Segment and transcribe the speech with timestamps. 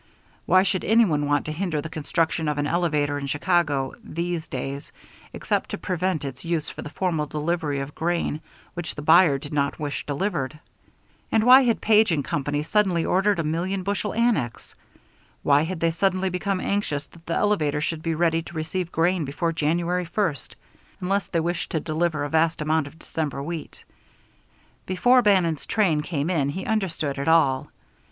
[0.47, 4.47] Why should any one want to hinder the construction of an elevator in Chicago "these
[4.47, 4.91] days"
[5.31, 8.41] except to prevent its use for the formal delivery of grain
[8.73, 10.57] which the buyer did not wish delivered?
[11.31, 14.73] And why had Page & Company suddenly ordered a million bushel annex?
[15.43, 19.23] Why had they suddenly become anxious that the elevator should be ready to receive grain
[19.23, 20.55] before January first,
[20.99, 23.83] unless they wished to deliver a vast amount of December wheat?
[24.87, 27.67] Before Bannon's train came in he understood it all.